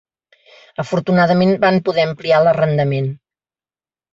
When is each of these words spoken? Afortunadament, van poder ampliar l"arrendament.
Afortunadament, 0.83 1.53
van 1.65 1.79
poder 1.89 2.07
ampliar 2.09 2.41
l"arrendament. 2.45 3.13